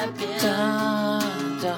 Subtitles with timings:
[0.00, 1.20] ただ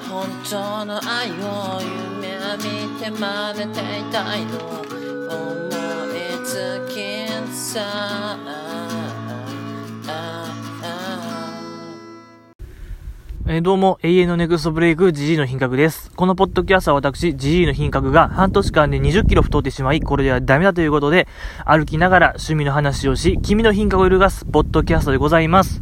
[0.09, 1.81] 本当の愛を
[2.21, 5.67] 夢見て真似ていたいの思
[6.07, 8.37] いつきさ
[13.45, 16.09] えどうも、永遠のネクストブレイク、ジジイの品格です。
[16.15, 21.27] このポッドキャストは私、ジジイの品格が半年間で20キロ太ってしまい、これではダメだということで、
[21.65, 25.81] 歩きながら趣味の話をし、君の品格を揺るがすポッドキャストでございます。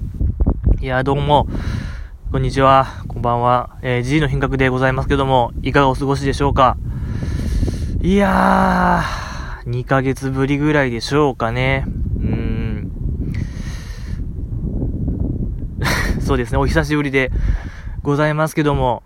[0.82, 1.46] いや、どうも、
[2.32, 6.78] こんにちは、こんばんは、えー、ジジイの品格でございますけども、いかがお過ごしでしょうか？
[8.02, 11.84] いやー、2ヶ月ぶりぐらいでしょうかね。
[12.22, 12.92] うん。
[16.24, 17.34] そうですね、お久しぶりで
[18.02, 19.04] ございますけども。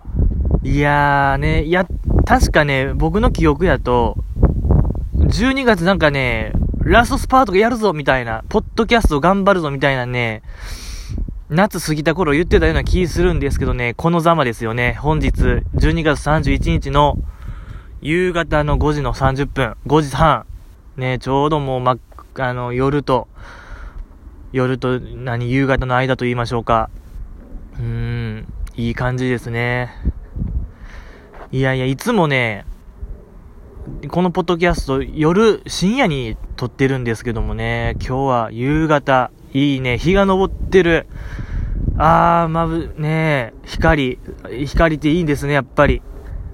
[0.62, 1.88] いやーね、いや、
[2.26, 4.18] 確かね、僕の記憶やと、
[5.16, 6.52] 12月なんかね、
[6.84, 10.44] ラストスパートがやるぞみたいな、ポッドキャスト頑張るぞみたいなね、
[11.50, 14.96] 夏過ぎた頃言ってたような気するんですけどね、このざまですよね。
[14.96, 15.30] 本日、
[15.76, 17.20] 12月31日の
[18.02, 20.48] 夕方の5時の30分、5時半。
[20.98, 21.98] ね、ちょうどもうま、
[22.40, 23.28] あの、夜と、
[24.54, 26.90] 夜と、何、夕方の間と言いましょうか。
[27.78, 29.92] うーん、いい感じですね。
[31.52, 32.66] いやいや、いつもね、
[34.08, 41.08] このポッドキャスト、夜、深夜に撮ってるんですけどもね、今日は夕方、いいね、日が昇ってる。
[41.98, 44.20] あー、まぶ、ね光、
[44.66, 46.02] 光っていいんですね、やっぱり。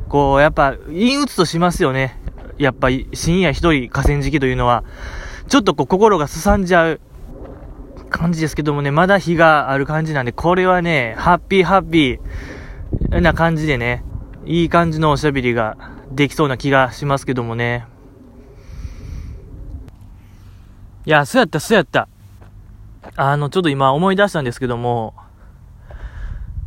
[0.07, 2.21] こう、やっぱ、陰鬱としますよね。
[2.59, 4.83] やっぱり、深夜一人河川敷というのは、
[5.47, 6.99] ちょっとこう、心がすさんじゃう
[8.11, 14.03] 感じですけどもね、まだ日がある感じなんで、これはね、ハッピーハッピーな感じでね、
[14.45, 15.75] いい感じのおしゃべりが
[16.11, 17.87] できそうな気がしますけどもね。
[21.07, 22.07] いや、そうやった、そうやった。
[23.15, 25.13] あの、ちょっと今思い出したんですけども、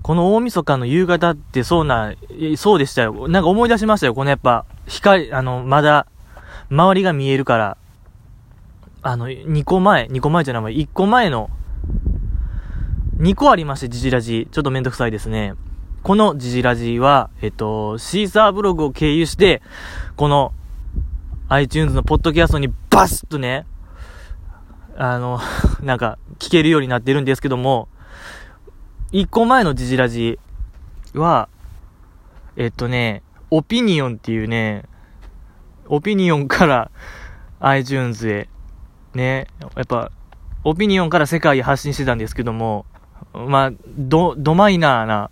[0.02, 2.12] この大晦日の夕方ってそうな、
[2.56, 3.26] そうでしたよ。
[3.28, 4.14] なんか思い出しましたよ。
[4.14, 6.06] このやっぱ、光、あの、まだ、
[6.70, 7.76] 周りが見えるから、
[9.02, 11.48] あの、2個前、2個前じゃない、1個前の、
[13.18, 14.48] 2個ありまして、ジジラジ。
[14.50, 15.54] ちょっとめんどくさいですね。
[16.02, 19.62] このジジラジは、えっと、シーサーブログを経由して、
[20.16, 20.52] この、
[21.48, 23.64] iTunes のポッドキャストにバスッとね、
[24.96, 25.40] あの、
[25.82, 27.88] なんか、聞けるようになってるんですけども、
[29.12, 30.38] 1個前のジジラジ
[31.14, 31.48] は、
[32.56, 34.84] えっとね、オピニオンっていうね、
[35.86, 36.90] オピニオンから
[37.60, 38.48] iTunes へ、
[39.14, 39.46] ね、
[39.76, 40.10] やっぱ、
[40.64, 42.86] オピニオンから世界へ発信してたんですけども、
[43.32, 45.30] まあ、ド、ドマイナーな、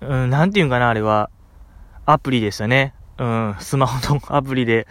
[0.00, 1.30] うん、なんていうんかな、あれは、
[2.06, 2.94] アプリでしたね。
[3.18, 4.86] うん、スマホのアプリで、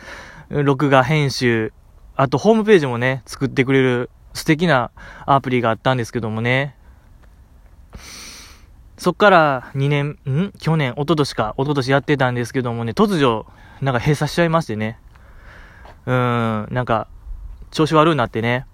[0.49, 1.73] 録画、編集、
[2.21, 4.91] あとホームページもね、作ってくれる素敵な
[5.25, 6.75] アプリがあったんですけどもね。
[8.95, 10.53] そっから2年、ん？
[10.59, 13.47] 去年、一昨年か、一昨年やってたんですけどもね、突如、
[13.81, 14.99] なんか閉鎖しちゃいましてね。
[16.05, 17.07] うーん、なんか、
[17.71, 18.67] 調子悪くなってね。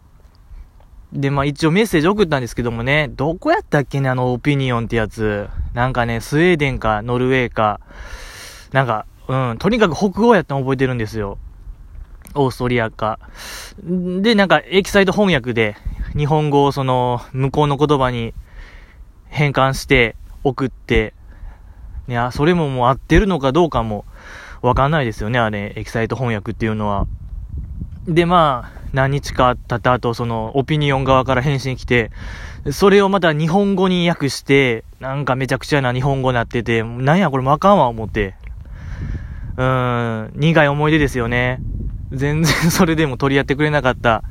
[1.14, 5.48] で、まあ一応メッセージ送ったんですけどもね、どこやったっけね、あのオピニオンってやつ。
[5.74, 7.80] なんかね、スウェーデンか、ノルウェーか、
[8.74, 11.38] なんか、うん、とにかく北欧やったの覚えてるんですよ。
[12.38, 13.20] オーストリアか。
[13.84, 15.76] で、なんか、エキサイト翻訳で、
[16.16, 18.34] 日本語をその、向こうの言葉に
[19.28, 21.14] 変換して、送って、
[22.08, 24.06] いや、それももう合ってるのかどうかも、
[24.62, 27.08] わかんないですよね、あれ、エキサイト翻訳っていうのは。
[28.08, 32.12] で、まあ、何日か経った後、その、オピニオン側から返信来て、
[32.72, 38.36] それをまた日本語に訳して、なんかめちゃくちゃな日本語になってて、なんやこれもあかんわ、思って。
[39.58, 41.60] うーん、苦い思い出ですよね。
[42.12, 44.24] 全然それでも取り合ってくれなかった、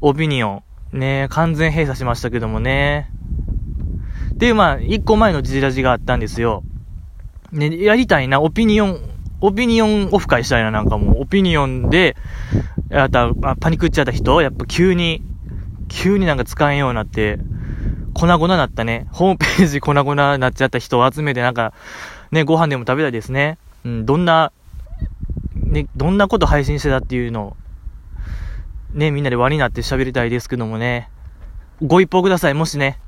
[0.00, 0.62] オピニオン。
[0.92, 3.10] ね完全閉鎖しましたけどもね。
[4.34, 6.62] っていう、まあ、一個前のジジラジがあったんですよ。
[7.50, 9.00] ね、やりたいな、オピニオン、
[9.40, 12.16] オピニオンオフ会したいな、なんかもう、オピニオンで、
[12.88, 15.22] やった、あパニックっちゃった人、やっぱ急に、
[15.88, 17.38] 急になんか使えんようになって、
[18.14, 21.72] 粉々になったね、ホームページ粉々になっちゃった人を集めて、なんか、
[22.30, 23.58] ね、ご飯でも食べたいですね。
[23.84, 24.52] うん、どんな、
[25.68, 27.56] ね、どんなこと配信してたっていうのを、
[28.94, 31.10] ね、みんなで輪になって喋りたいですけどもね。
[31.82, 32.98] ご一報ください、もしね、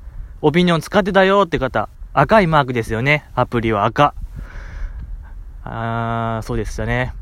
[0.43, 3.25] オピニオン使ってたよって方、赤いマークですよね。
[3.35, 4.15] アプリは赤。
[5.65, 7.15] あー、そうでしたね。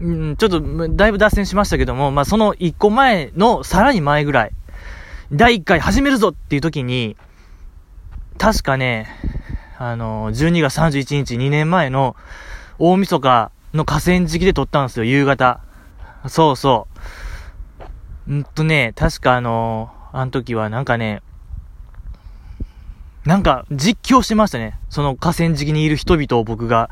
[0.00, 4.50] うん、ちょっと、だいぶ脱線しましたけども、まあ、その一個前の、さらに前ぐらい、
[5.32, 7.16] 第一回始めるぞっていう時に、
[8.38, 9.08] 確かね、
[9.78, 12.16] あの、12月31日、2年前の
[12.78, 15.60] 大晦日の河川敷で撮ったんですよ、夕方。
[16.28, 16.86] そうそ
[18.28, 18.34] う。
[18.34, 21.22] んとね、確かあのー、あの時はなんかね、
[23.24, 24.78] なんか実況してましたね。
[24.88, 26.90] その河川敷にいる人々を僕が、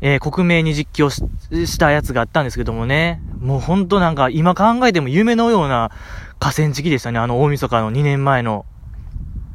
[0.00, 3.20] えー、克明に実況したやつがあったんですけどもね。
[3.40, 5.90] もうほんとなんか今考えても夢のような
[6.38, 7.18] 河川敷でしたね。
[7.18, 8.66] あの大晦日の2年前の。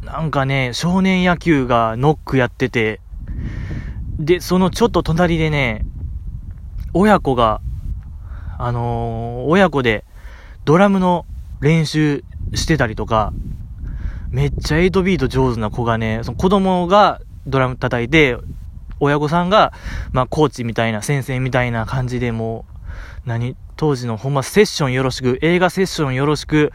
[0.03, 2.99] なんかね、少年野球がノックやってて、
[4.19, 5.85] で、そのちょっと隣でね、
[6.93, 7.61] 親子が、
[8.57, 10.05] あのー、親子で
[10.65, 11.25] ドラムの
[11.59, 12.23] 練習
[12.53, 13.33] してたりとか、
[14.29, 18.37] めっちゃ8ビート上手な子がね、その子供がドラム叩いて、
[18.99, 19.73] 親御さんが、
[20.11, 22.65] まあ、コーチみたいな、先生みたいな感じでも
[23.25, 26.71] う、何、当時のほんまセッションよろしく、映画セッションよろしく、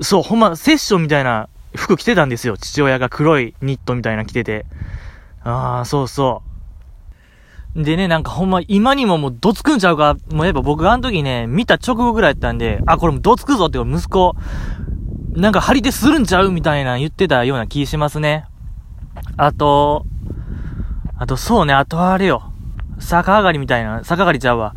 [0.00, 2.56] そう、ほんまセッションみたいな服着てたんですよ。
[2.56, 4.66] 父親が黒いニットみたいな着てて。
[5.42, 6.49] ああ、そうそう。
[7.76, 14.34] でね、なんかほんま今にももうどつくんちゃうか、もうやっぱ僕あの時ね、見た直後ぐらいやったんで、あ、これもどつくぞって息子、
[15.32, 18.46] なんか張り手するんちゃうみたいな言ってたような気しますね。
[19.36, 20.04] あと、
[21.16, 22.52] あとそうね、あとあれよ。
[22.98, 24.74] 逆上がりみたいな、逆上がりちゃうわ。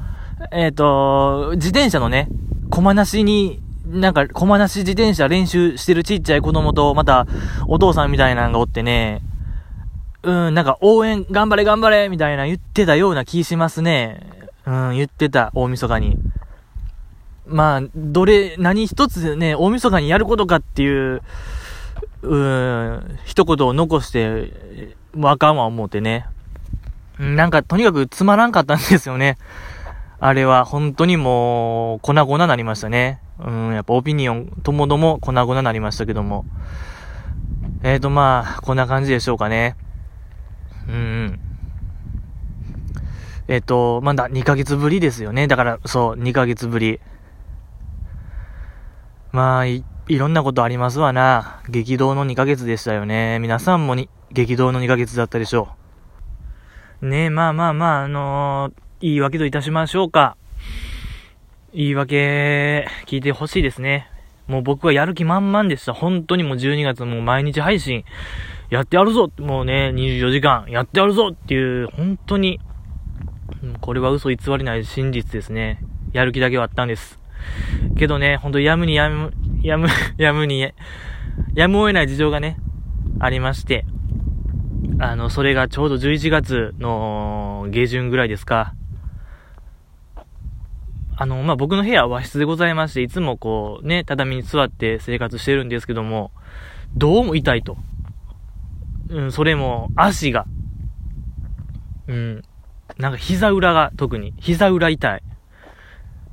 [0.51, 2.29] えっ、ー、と、自転車のね、
[2.69, 7.27] 駒なしに、なんか、駒なし自転車練習してるちっちゃい子供と、また、
[7.67, 9.21] お父さんみたいなのがおってね、
[10.23, 14.21] うん、なんか応援、頑張れ頑張れみたいな言ってたような気しますね。
[14.65, 16.17] うん、言ってた、大晦日に。
[17.45, 21.21] まあ、どれ、何一つね、大晦日にやることかっていう、
[22.21, 26.25] うん、一言を残して、もうあかんわ思うてね。
[27.19, 29.37] なんか、とにかくつまらんかったんですよね。
[30.21, 33.19] あれは、本当にもう、粉々なりましたね。
[33.39, 36.45] うん、やっぱオピニオンともども粉々なりましたけども。
[37.83, 39.75] えーと、まあ、こんな感じでしょうかね。
[40.87, 41.39] うん。
[43.47, 45.47] えっ、と、まだ2ヶ月ぶりですよね。
[45.47, 46.99] だから、そう、2ヶ月ぶり。
[49.31, 51.61] まあ、い、いろんなことありますわな。
[51.69, 53.39] 激動の2ヶ月でしたよね。
[53.39, 55.69] 皆さんもに、激動の2ヶ月だったでしょ
[57.01, 57.07] う。
[57.07, 60.37] ねえ、まあまあまあ、あのー、言い訳といたしましょうか。
[61.73, 64.09] 言い訳、聞いてほしいですね。
[64.47, 65.93] もう僕はやる気満々でした。
[65.93, 68.05] 本当にもう12月もう毎日配信、
[68.73, 72.59] やってやるぞもうね、24時間、やってやるぞっていう、本当に、
[73.81, 75.79] これは嘘偽りない真実ですね。
[76.11, 77.19] やる気だけはあったんです。
[77.99, 79.31] けどね、ほんとやむにやむ、
[79.61, 80.71] やむ、 やむに、
[81.53, 82.57] やむを得ない事情がね、
[83.19, 83.85] ありまして、
[84.97, 88.73] あの、それがちょうど11月の下旬ぐらいですか。
[91.15, 96.31] あの、まあ、僕の部屋は和室でございまして、いつもこう、ね、畳に座って生活してるんですけども、
[96.95, 97.77] どうも痛いと。
[99.13, 100.45] うん、それも、足が。
[102.07, 102.41] うん、
[102.97, 105.23] なんか膝裏が、特に、膝裏痛い。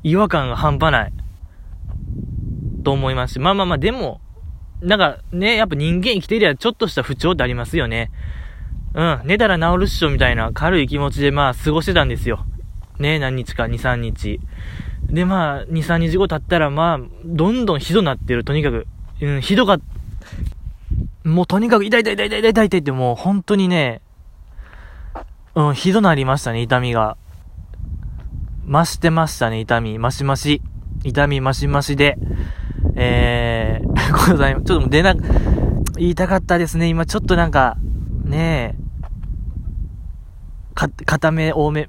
[0.03, 1.13] 違和感が半端ない。
[2.83, 4.21] と思いますし、まあまあまあ、でも、
[4.81, 8.11] なんかね、やっぱ人間生きてりゃちょっとした不調ってありますよね。
[8.95, 12.47] うん、寝たら治るっしょみたいな軽い気持ちでまあ過ごしてたんですよ。
[12.99, 14.41] ね、何日か、2、3日。
[15.05, 18.87] でまあ、2、3日後経ったらまあ、どんどんひどなってる、とにかく。
[19.21, 20.00] うん、ひどかった、
[21.25, 24.01] もうとにかく痛い痛い痛い痛い痛い痛いってもう本当にね、
[25.55, 27.17] うん、ひどなりましたね、痛みが。
[28.67, 29.99] 増してましたね、痛み。
[29.99, 30.63] 増し増し。
[31.03, 32.17] 痛み増し増しで。
[32.95, 34.55] えー、 ごめんなさい。
[34.65, 35.15] ちょっと出な、
[35.97, 36.89] 言いたかったですね。
[36.89, 37.77] 今ちょっとなんか、
[38.25, 38.91] ねえ、
[40.75, 41.89] か、固め多め。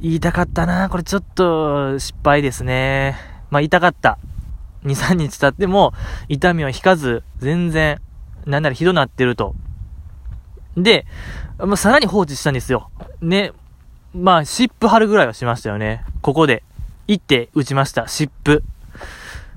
[0.00, 0.88] 言いたかったな。
[0.88, 3.16] これちょっと失敗ですね。
[3.50, 4.18] まあ、痛かった。
[4.84, 5.92] 2、3日経っても、
[6.28, 8.00] 痛みは引かず、全然、
[8.48, 9.54] なんならひどなってると。
[10.76, 11.06] で、
[11.58, 12.90] まあ、さらに放置したんですよ。
[13.20, 13.52] ね。
[14.14, 16.04] まあ、湿布貼るぐらいはしましたよね。
[16.22, 16.62] ここで。
[17.06, 18.06] 行って打ちました。
[18.06, 18.62] 湿布。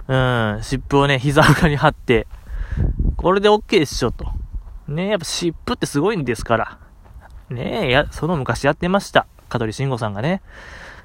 [0.07, 2.27] うん、湿布をね、膝裏に貼って、
[3.17, 4.25] これで OK っしょと。
[4.87, 6.79] ねやっぱ湿布ってすごいんですから。
[7.49, 9.27] ねえ、や、その昔やってました。
[9.49, 10.41] 香取慎吾さんがね。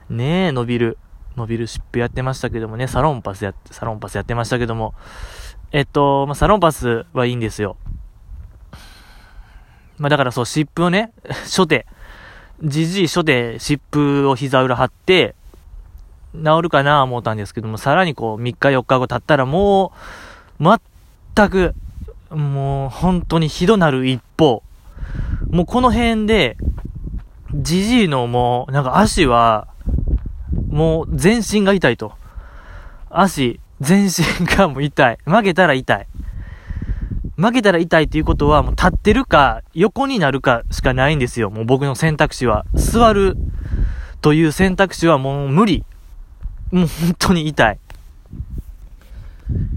[0.09, 0.99] ねえ、伸びる、
[1.37, 4.95] 伸びる湿布やってましたけどもね、サロンパスやって、サロンパスやってましたけども、
[5.73, 7.76] えっと、まあ、サロンパスはいいんですよ。
[9.99, 11.12] まあ、だからそう、湿布をね、
[11.44, 11.87] 初手、
[12.62, 15.35] じじい初手湿布を膝裏貼って、
[16.35, 19.92] 治るかな思ったんですけども、さらにこう、3日4日後経ったらも
[20.61, 20.64] う、
[21.35, 21.75] 全く、
[22.30, 24.62] もう、本当にひどなる一方、
[25.50, 26.56] もうこの辺で、
[27.54, 29.68] じじいのもう、なんか足は、
[30.68, 32.12] もう全身が痛いと。
[33.08, 35.18] 足、全身がもう痛い。
[35.25, 36.06] 負けたら痛い。
[37.37, 41.50] 負けたら痛いっていうことは、もう立ってるか、横になるかしかないんですよ。
[41.50, 42.64] もう僕の選択肢は。
[42.75, 43.37] 座る
[44.23, 45.85] という選択肢はもう無理。
[46.71, 47.78] もう本当に痛い。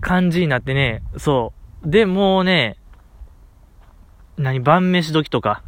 [0.02, 1.54] 感じになってね、そ
[1.86, 1.90] う。
[1.90, 2.78] で、もうね、
[4.38, 5.62] 何、晩飯時とか、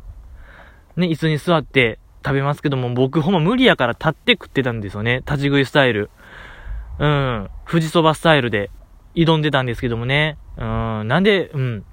[0.96, 5.18] ね、椅子に座って食べますけども、僕ほんま無理やから立って食ってたんですよね。
[5.18, 6.10] 立ち食いスタイル。
[7.00, 7.50] うん。
[7.70, 8.70] 富士そばスタイルで
[9.16, 10.38] 挑んでたんですけどもね。
[10.58, 11.08] うん。
[11.08, 11.84] なんで、うん。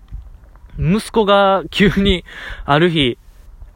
[0.79, 2.25] 息子が急に
[2.65, 3.19] ある日、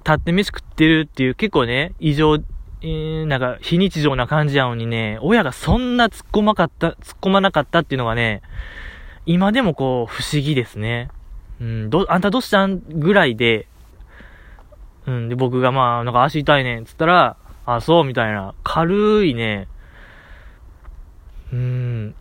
[0.04, 8.42] 立って飯食ってるっていう結構ね、異常、えー、なんか非日常な感じやのにね、親がそんな突っ込まかった、突っ込まなかったっていうのがね、
[9.26, 11.08] 今でもこう不思議ですね。
[11.60, 13.68] うん、ど、あんたどうしたんぐらいで、
[15.06, 17.36] うん、で僕がまあ、なんか足痛いねんっつったら、
[17.66, 19.68] あ、そうみたいな、軽いね、
[21.52, 22.14] うん、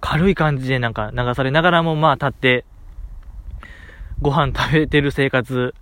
[0.00, 2.64] 軽い感じでなんか流されながらもまあ立って、
[4.22, 5.74] ご飯食べてる生活、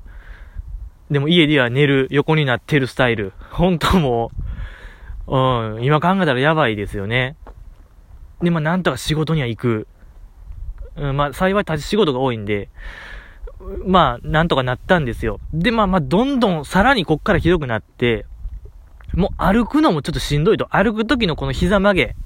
[1.11, 3.33] でも家では寝る、横になってるスタイル。
[3.53, 4.33] 本当も
[5.29, 7.37] う、うん、今考えたらやばいですよね。
[8.43, 9.87] で、まあなんとか仕事には行く。
[10.97, 12.69] うん、まあ幸い立ち仕事が多いんで、
[13.87, 15.38] まあなんとかなったんですよ。
[15.53, 18.26] で、まあまあどんどんさらにこっからひどくなって、
[19.16, 20.68] もう歩くのもちょっとしんどいと。
[20.71, 22.16] 歩く時のこの膝曲げ。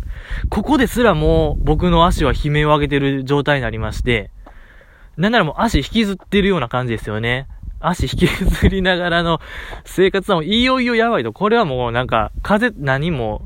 [0.49, 4.31] ここですらもう僕の足は悲鳴を上げてる状態になりまして、
[5.17, 7.49] なんならもう足引きずってるような感じですよね。
[7.81, 9.41] 足引きずりながらの
[9.85, 11.33] 生活はもういよいよやばいと。
[11.33, 13.43] これはもうなんか風何も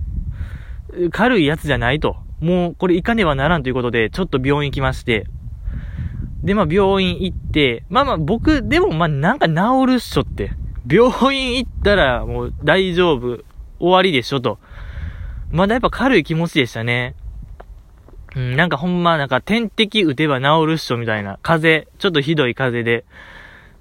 [1.11, 2.17] 軽いやつじゃないと。
[2.41, 5.27] もうこれ行かねばならんということで、ちょっと病院行きまして、
[6.43, 9.55] で、まあ病院行って、まあまあ僕、でもまあなんか治
[9.87, 10.53] るっしょって。
[10.87, 13.45] 病院行ったらもう大丈夫、
[13.79, 14.59] 終わりでしょと。
[15.51, 17.15] まだやっぱ軽い気持ちでしたね。
[18.35, 21.39] うん、なんかほんまなんか点滴打てば治るっしょみたいな。
[21.43, 23.05] 風、ちょっとひどい風で。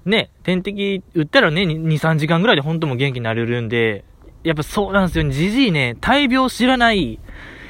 [0.04, 4.04] ね、点滴打ったらね、2、3時間ぐらいで本当も元気になれるんで、
[4.42, 5.30] やっぱそうなんですよね。
[5.30, 7.20] じじいね、大病知らない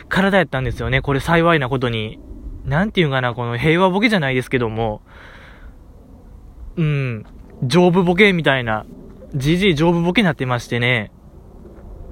[0.09, 1.03] 体やったんですよね。
[1.03, 2.19] これ幸いなことに。
[2.65, 5.03] なんていうかな、この平和ボケじゃないですけども、
[6.77, 7.25] うん、
[7.65, 8.87] 丈夫ボケみたいな、
[9.35, 11.11] じじい丈夫ボケになってましてね、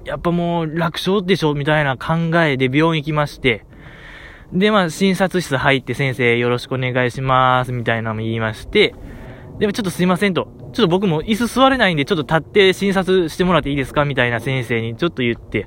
[0.04, 3.64] やっぱもう楽勝でしょみたいな考えで病院行きまして、
[4.52, 8.94] で、まあ、診察室入って先生よろしくお願いします、みたいなのも言いまして、
[9.58, 10.48] でもちょっとすいませんと。
[10.72, 15.66] ちょっと僕も椅子座れないんで、ちょっと立って診察してもらっていいですかみたいな先生にちょっと言って、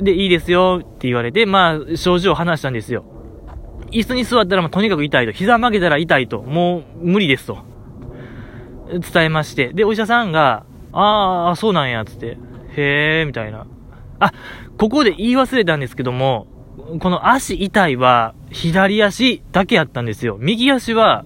[0.00, 3.04] で、いいですよって言われて、まあ、症状を話したんですよ。
[3.92, 5.32] 椅子に座ったら、まあ、とにかく痛いと。
[5.32, 6.42] 膝曲げたら痛いと。
[6.42, 7.58] もう、無理ですと。
[8.98, 9.72] 伝えまして。
[9.72, 12.38] で、お医者さんが、ああ、そうなんや、つって。
[12.76, 13.66] へえ、みたいな。
[14.18, 14.32] あ、
[14.78, 16.46] ここで言い忘れたんですけども、
[17.00, 20.36] この足痛いは、左足だけやったんですよ。
[20.40, 21.24] 右足は、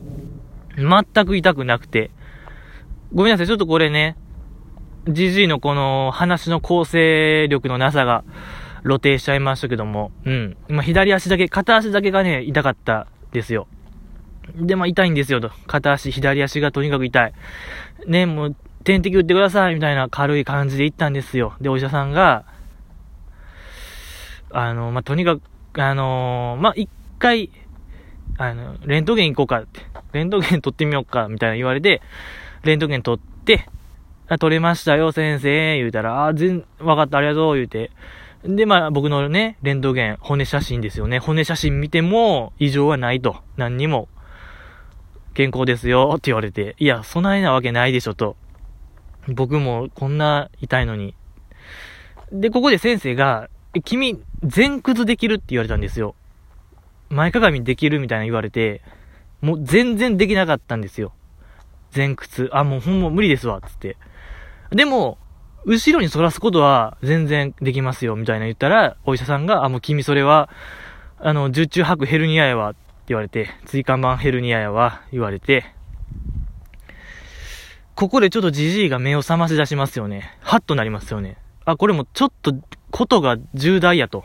[0.76, 2.10] 全く痛くなくて。
[3.14, 4.16] ごめんなさい、ちょっとこれね、
[5.08, 8.24] じじいのこの話の構成力のなさが、
[8.82, 10.56] 露呈しちゃいましたけども、うん。
[10.68, 13.66] ま、左足だけ、片足だけがね、痛かったですよ。
[14.56, 15.50] で、まあ、痛いんですよと。
[15.66, 17.32] 片足、左足がとにかく痛い。
[18.06, 21.54] ね、もう、点滴打ってください、みたいな軽い感じで行ったんですよ。
[21.60, 22.44] で、お医者さんが、
[24.50, 25.42] あの、まあ、とにかく、
[25.82, 27.50] あのー、まあ、一回、
[28.38, 29.80] あの、レントゲン行こうかって。
[30.12, 32.02] レントゲン取ってみようか、みたいな言われて、
[32.62, 33.68] レントゲン取って、
[34.28, 37.90] あ、取れましたよ、先生、言うたら、あ、全、わかった、ありがとう、言うて、
[38.44, 41.18] で、まあ、僕のね、レントゲン、骨写真ですよね。
[41.18, 43.36] 骨写真見ても、異常はないと。
[43.56, 44.08] 何にも、
[45.34, 46.76] 健康ですよ、って言われて。
[46.78, 48.36] いや、そないなわけないでしょ、と。
[49.28, 51.14] 僕も、こんな痛いのに。
[52.32, 53.50] で、ここで先生が、
[53.84, 56.14] 君、前屈できるって言われたんですよ。
[57.10, 58.80] 前かがみできるみたいな言われて、
[59.40, 61.12] もう全然できなかったんですよ。
[61.94, 62.48] 前屈。
[62.52, 63.96] あ、もうほんま無理ですわ、つって。
[64.70, 65.18] でも、
[65.64, 70.48] 後ろに反らすことは全然できますよ、みたいな言ったら、お医者さんが、あ、もう君それは、
[71.18, 72.74] あの、十中八九ヘルニアやわ、
[73.06, 75.74] 言われて、椎間板ヘルニアやわ、言われて、
[77.94, 80.36] ここでちょっとじじいが目を覚まし出しますよね。
[80.40, 81.36] ハッとなりますよね。
[81.64, 82.52] あ、これもちょっと、
[82.90, 84.24] ことが重大やと。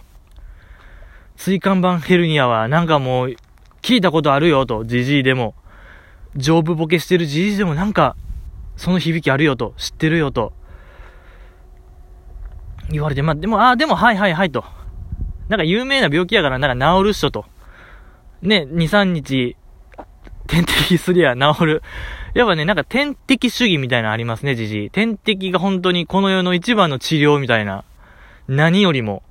[1.36, 3.36] 椎間板ヘルニアは、なんかもう、
[3.82, 5.56] 聞いたことあるよと、じじいでも。
[6.36, 8.16] 丈夫ボケしてるじじいでもなんか、
[8.76, 10.54] その響きあるよと、知ってるよと。
[12.90, 14.66] 言われて、まあ、でも、ああ、でも、はいはいはいと。
[15.48, 17.46] なんか有名な病気やから、なんか治るっしょと。
[18.42, 19.56] ね、2、3日、
[20.48, 21.84] 点滴すりゃ治る。
[22.34, 24.90] やっぱね、なんか点滴主義みたいなのありますね、じじい。
[24.90, 27.84] 点滴が本当にこの世の一番の治療みたいな。
[28.48, 29.24] 何よりも。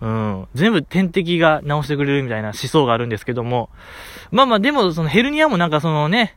[0.00, 0.48] うん。
[0.54, 3.68] 全部点滴が治してくれるみたいな思想があるんですけども。
[4.30, 6.36] まあまあ、でも、そのヘルニアもなんかそのね、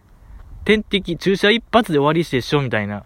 [0.66, 3.04] 点滴、注射一発で終わりしてしょみたいな。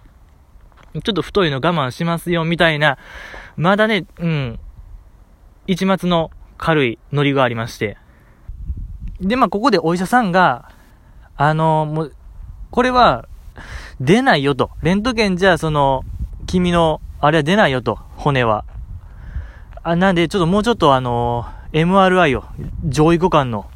[1.03, 2.97] ちょっと太いの我慢しますよ、みたいな、
[3.55, 4.59] まだね、うん、
[5.67, 7.97] 一末の軽いノリがありまして。
[9.21, 10.71] で、まあ、ここでお医者さんが、
[11.36, 12.15] あのもう、
[12.71, 13.27] これは、
[14.00, 14.69] 出ないよと。
[14.83, 16.03] レントゲンじゃ、その、
[16.45, 18.63] 君の、あれは出ないよと、骨は。
[19.83, 22.43] あ、なんで、ちょっともうちょっとあの MRI を、
[22.86, 23.69] 上位互換の、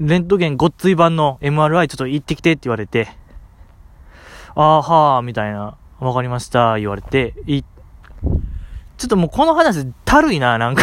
[0.00, 3.08] レントゲンごっつい版の MRI ちょっと行ってきてって言われて、
[4.54, 10.82] ああ、はあ、みたいな、わかりました、言われて、い、ちょっともうこの話、たるいな、なんか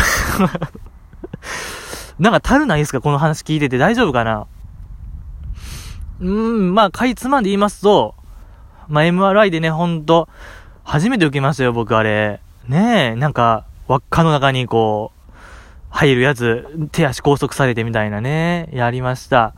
[2.19, 4.47] なんかたるないですかこの話聞いてて大丈夫かな？
[6.21, 8.15] うーん、まあ、かいつまんで言いますと、
[8.87, 10.29] まあ、MRI でね、ほんと、
[10.83, 12.39] 初めて受けましたよ、僕あれ。
[12.67, 15.31] ねえ、なんか、輪っかの中にこう、
[15.89, 19.53] 入るやつ、手足拘束されてみたいなね、やりました。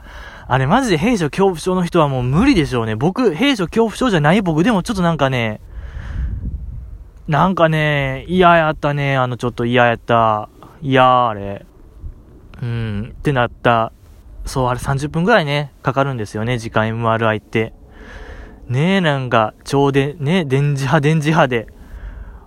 [0.47, 2.95] あれマジで兵所恐怖症の人はもう無理でしょうね。
[2.95, 5.61] 僕、兵所恐怖症じゃない僕でもちょっとなんかね、
[7.27, 10.49] なんかね、嫌やったね、あのちょっと嫌やった。
[10.81, 11.65] 嫌あれ。
[12.61, 13.91] うん、ってなった。
[14.45, 17.73] そう、あれ30分ぐらいね、かかるんですよね、時間 MRI って。
[18.67, 21.67] ねえ、なんか、超電、ね、電磁波、電磁波で。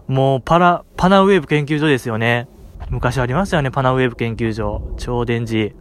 [0.06, 2.48] もう、パラ、パナウェーブ研究所ですよね。
[2.90, 4.94] 昔ありましたよね、パナウェーブ研究所。
[4.98, 5.74] 超電磁。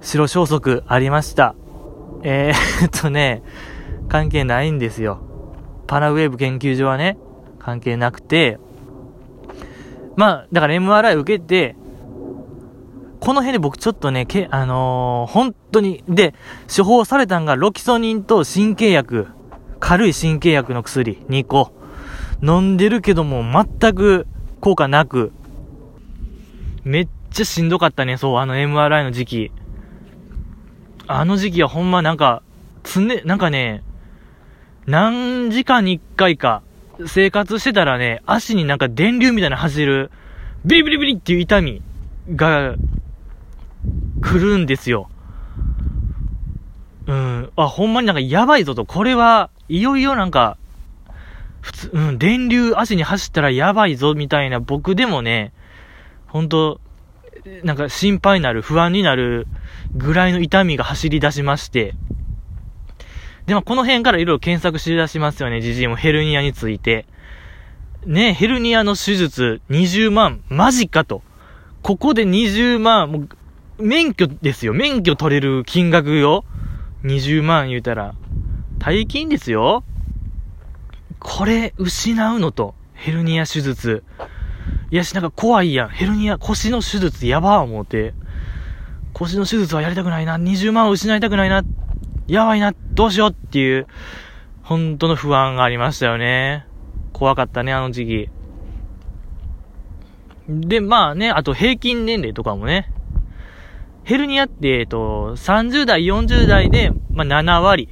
[0.00, 1.54] 白消息ありました。
[2.22, 3.42] えー、っとね、
[4.08, 5.20] 関係ないんですよ。
[5.86, 7.18] パナウェーブ研究所はね、
[7.58, 8.58] 関係なくて、
[10.16, 11.76] まあ、だから MRI 受けて、
[13.26, 16.32] この辺で僕ちょっとね、け、あのー、本当に、で、
[16.68, 19.26] 処方されたんがロキソニンと神経薬、
[19.80, 21.18] 軽い神経薬の薬。
[21.28, 21.72] 2個、
[22.40, 24.28] 飲んでるけども全く
[24.60, 25.32] 効果なく、
[26.84, 29.52] めっちゃしんどかったね、そう、あの MRI の時期。
[31.08, 32.44] あの時期はほんまなんか、
[32.84, 33.82] つね、なんかね、
[34.86, 36.62] 何時間に一回か、
[37.06, 40.12] 生活してたらね、足になんか電流みたいな走る、
[40.64, 41.82] ビリビリビリっていう痛み
[42.36, 42.76] が
[44.20, 45.08] 来るんですよ。
[47.06, 47.50] うん。
[47.56, 48.84] あ、ほんまになんかやばいぞと。
[48.84, 50.56] これは、いよいよなんか、
[51.60, 55.52] 普通、うん、電流足に走ったらやばいぞ、みたいな僕でもね、
[56.26, 56.80] ほんと、
[57.62, 59.46] なんか心配になる、不安になる
[59.94, 61.94] ぐらいの痛みが走り出しまして、
[63.46, 67.06] で、まあ、この辺からいろいろ検索しだしますよね、じじいもヘルニアについて。
[68.04, 71.22] ね、ヘルニアの手術20万、マジかと。
[71.82, 73.28] ここで20万、もう
[73.78, 74.72] 免許ですよ。
[74.72, 76.44] 免許取れる金額よ。
[77.04, 78.14] 20万言うたら。
[78.78, 79.84] 大金ですよ。
[81.18, 82.74] これ、失うのと。
[82.94, 84.02] ヘルニア手術。
[84.90, 85.88] いやし、なんか怖いやん。
[85.88, 88.14] ヘルニア、腰の手術やばー思うて。
[89.12, 90.38] 腰の手術はやりたくないな。
[90.38, 91.62] 20万を失いたくないな。
[92.26, 92.74] やばいな。
[92.92, 93.86] どうしようっていう、
[94.62, 96.66] 本当の不安がありましたよね。
[97.12, 98.30] 怖かったね、あの時期。
[100.48, 102.92] で、まあね、あと平均年齢とかもね、
[104.06, 107.88] ヘルニアって、えっと、30代、40代で、まあ、7割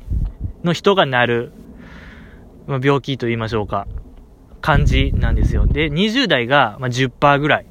[0.63, 1.51] の人がなる、
[2.69, 3.89] まあ、病気と言いましょうか。
[4.61, 5.67] 感じなんですよ。
[5.67, 7.67] で、20代が、まあ、10%ぐらい。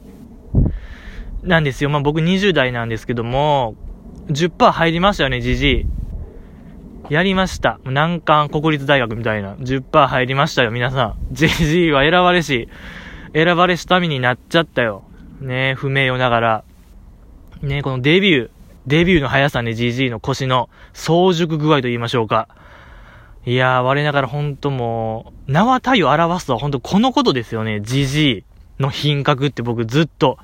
[1.41, 1.89] なんですよ。
[1.89, 3.75] まあ、僕20代なんですけども、
[4.27, 5.88] 10%入りましたよね、じじ
[7.10, 7.13] い。
[7.13, 7.79] やりました。
[7.86, 9.53] 難関国立大学みたいな。
[9.56, 11.15] 10%入りましたよ、皆さん。
[11.32, 12.67] じじいは選ばれし、
[13.34, 15.03] 選ばれし民になっちゃったよ。
[15.39, 16.63] ね不名誉ながら。
[17.63, 18.49] ね、このデビュー、
[18.88, 22.49] デビューの速さね、GG の腰の早熟具合と言いましょうか。
[23.45, 27.78] いやー、我ながらほんともう、縄体を表すとはほんとこのことですよね。
[27.78, 28.43] GG
[28.80, 30.38] の品格って僕ずっと、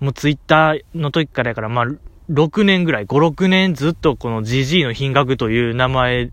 [0.00, 1.86] もうツイッターの時からやから、まあ、
[2.30, 6.30] 6年ぐらい、5、6年ずっとこの GG の品格という名前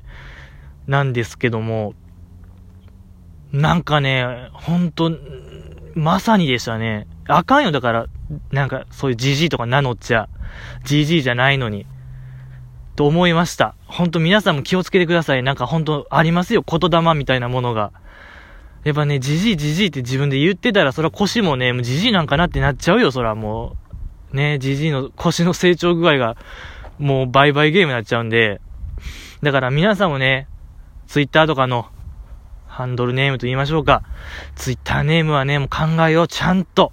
[0.87, 1.95] なんですけども、
[3.51, 5.11] なんかね、ほんと、
[5.95, 7.07] まさにでしたね。
[7.27, 8.07] あかんよ、だから、
[8.51, 10.29] なんか、そういう GG とか名乗っちゃ、
[10.85, 11.85] GG じゃないのに。
[12.95, 13.75] と思いました。
[13.85, 15.43] ほんと皆さんも気をつけてください。
[15.43, 16.63] なんかほんとありますよ。
[16.65, 17.91] 言霊みたいなものが。
[18.83, 23.75] やっぱね、じじいじじいって自分で言ってたら、そら腰もね、もうじじいなんかなってなっちゃうよ、そらも
[24.33, 24.35] う。
[24.35, 26.37] ね、じじいの腰の成長具合が、
[26.97, 28.61] もう倍々ゲームになっちゃうんで。
[29.43, 30.47] だから皆さんもね、
[31.05, 31.85] ツイッターとかの
[32.65, 34.03] ハンドルネームと言いましょうか。
[34.55, 36.91] ツイッターネームはね、もう考えよう、ちゃんと。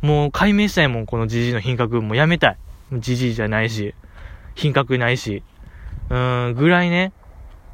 [0.00, 2.00] もう解明したいもん、このじじいの品格。
[2.02, 2.58] もうやめたい。
[2.92, 3.94] じじいじゃないし、
[4.54, 5.42] 品格ないし。
[6.10, 7.12] うーん、ぐらいね、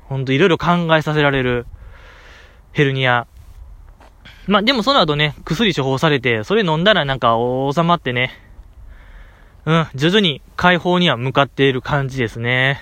[0.06, 1.66] ほんといろいろ考えさせられる
[2.72, 3.26] ヘルニア。
[4.46, 7.36] まあ、でもその後ね、薬処方されて、それ飲んだらなんか
[7.72, 8.32] 収まってね、
[9.66, 12.80] うん、徐々に解放には向かっている感じですね。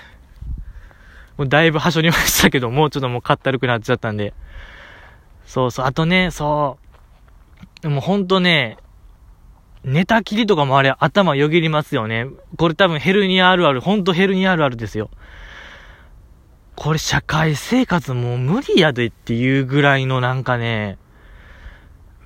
[1.37, 4.33] もうだいぶはしょりましたけど、もうちょっともうかったるくなっちゃったんで。
[5.45, 5.85] そうそう。
[5.85, 6.77] あとね、そ
[7.83, 7.89] う。
[7.89, 8.77] もうほんとね、
[9.83, 12.27] 寝たきりとかもあれ頭よぎりますよね。
[12.57, 15.09] これ多分ヘルニアあるある、ほんとヘルニアあるあるですよ。
[16.75, 20.97] これ社会生活もう無理やでっていうぐらいのなんかね、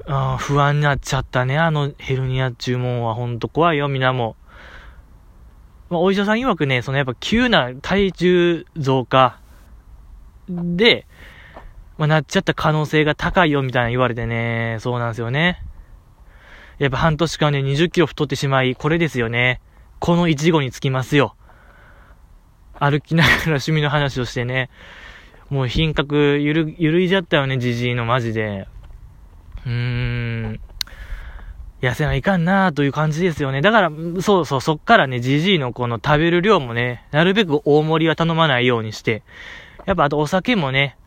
[0.06, 1.58] あ不安になっちゃったね。
[1.58, 4.36] あのヘルニア注文はほんと怖いよ、みんなも。
[5.90, 9.40] まあ、お医者さん曰くね、そのやっぱ急な体重増加
[10.50, 11.08] で、
[11.98, 15.64] まあ、なっちゃった可能性が高いよみたいな言われてね、そうなんですよね。
[16.80, 19.62] やっぱ半年間で20キロ太ってしまい、これですよね。
[20.00, 21.36] このイチゴにつきますよ。
[22.80, 24.70] 歩きながら趣味の話をしてね。
[25.50, 28.68] もう品格ゆる、ゆるいじゃったよね、じじいのマジで。
[29.66, 30.60] うーん。
[31.82, 33.62] 痩せないかんなーという感じですよね。
[33.62, 39.24] だから、そうそう、そっからね、じじいのこの食べる量もね、なるべく大盛りは頼まないようにして、
[39.86, 40.98] やっぱあとお酒もね、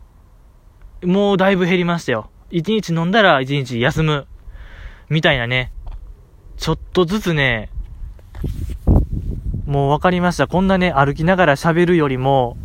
[1.04, 2.30] もうだいぶ減りましたよ。
[2.50, 4.26] 一日飲んだら一日休む。
[5.10, 5.72] みたいなね。
[6.56, 7.68] ちょっとずつね、
[9.66, 10.46] もう分かりました。
[10.46, 12.56] こんなね、歩きながら喋るよりも、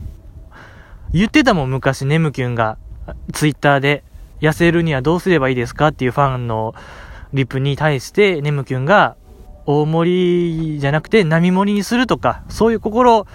[1.11, 2.77] 言ってたもん、昔、ネムキュンが、
[3.33, 4.03] ツイッターで、
[4.41, 6.75] 痩せるにはどうすればいいですかっていうファンの
[7.33, 9.15] リプに対して、ネムキュンが、
[9.65, 13.25] 大盛りじゃなくて波盛りにするとか、そういう心、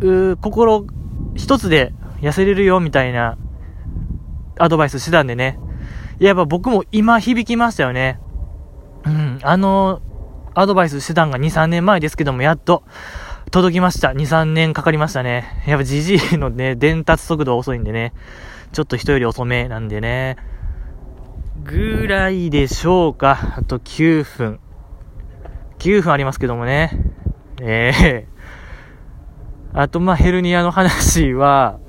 [0.00, 0.86] う心
[1.34, 3.36] 一つで痩せれるよみたいな
[4.58, 5.58] アドバイスしてたんでね。
[6.26, 8.20] やっぱ僕も今響きましたよね。
[9.04, 10.00] うん、あの、
[10.54, 12.84] アドバイスしてたんが2、3年前ですけども、やっと
[13.50, 14.10] 届きました。
[14.10, 15.64] 2、3年かかりましたね。
[15.66, 18.12] やっぱじじいのね、伝達速度遅いんでね。
[18.72, 20.36] ちょっと人より遅めなんでね。
[21.64, 23.56] ぐらいでしょうか。
[23.56, 24.60] あと9分。
[25.78, 26.92] 9分ありますけどもね。
[27.60, 31.80] ええー、あと、まヘルニアの話は、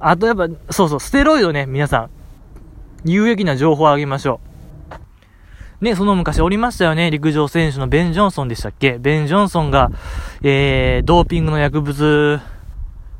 [0.00, 2.19] あとやっぱ、そうそう、ステロイドね、皆さん。
[3.04, 4.40] 有益な情報をあげましょ
[5.80, 5.84] う。
[5.84, 7.10] ね、その昔おりましたよね。
[7.10, 8.98] 陸上選手のベン・ジョンソンでしたっけ？
[8.98, 9.90] ベン・ジョンソンが、
[10.42, 12.40] えー、ドーピングの薬物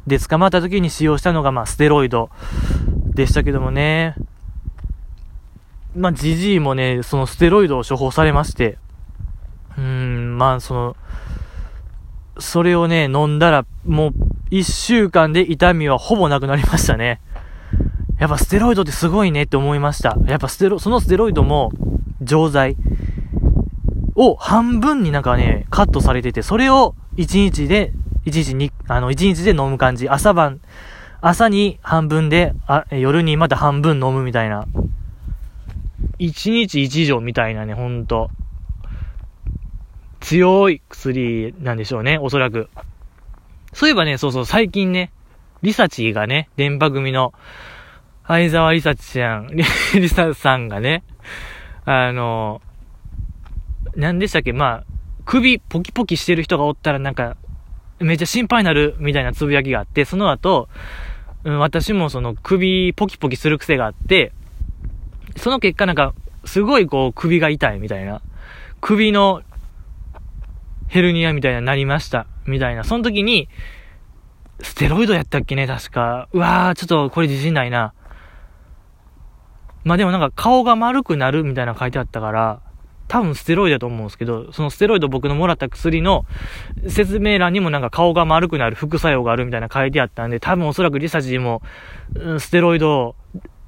[0.07, 2.31] で捕まった時に使用したのが、まあ、ステロイド
[3.15, 4.15] でしたけどもね。
[5.97, 8.79] まあ、ジジイもね、そのステロイドを処方されまして、
[9.77, 10.97] うーん、まあ、その、
[12.39, 14.13] それをね、飲んだら、もう、
[14.51, 17.21] 一週間で痛みはほぼなくなりましたね。
[18.21, 20.17] やっぱステロイドってすごいねって思いました。
[20.27, 21.73] やっぱステロ、そのステロイドも、
[22.21, 22.77] 錠剤
[24.15, 27.93] を半分になんかね、カットされてて、それを1日で、
[28.27, 30.07] 1日に、あの、1日で飲む感じ。
[30.07, 30.61] 朝晩、
[31.23, 34.67] 朝に半分で、あ、夜にまた半分飲むみたいな。
[36.19, 38.31] 1日1錠みたいなね、ほんと。
[40.21, 42.69] 強い薬なんでしょうね、おそらく。
[43.73, 45.11] そういえばね、そうそう、最近ね、
[45.63, 47.33] リサチがね、電波組の、
[48.31, 49.49] 相沢りさちゃん、
[49.93, 51.03] りささんがね、
[51.85, 52.63] あの、
[53.97, 54.85] 何でしたっけ、まあ、
[55.25, 57.37] 首ポキポキしてる人がおったらなんか、
[57.99, 60.69] めっちゃ心配になるみたいなつぶやきがあって、その後、
[61.43, 64.31] うん、私もその首ポキポキする癖があって、
[65.37, 66.15] その結果なんか、
[66.45, 68.23] すごいこう首が痛いみたいな、
[68.81, 69.43] 首の
[70.87, 72.85] ヘルニアみたいななりました、みたいな。
[72.85, 73.49] その時に、
[74.61, 76.29] ステロイドやったっけね、確か。
[76.33, 77.93] うわー、ちょっとこれ自信ないな。
[79.91, 82.61] まあでもなんか顔が丸くなるみたいな書いてあったから、
[83.09, 86.27] 多分ステロイドだと思うんですけど、そのステロイド僕のもらった薬の
[86.87, 91.61] 説明欄にもなんか顔が丸くなる副作用があるみたいな書いてあったんで、多分おそらくリサジーも、
[92.39, 93.17] ステロイド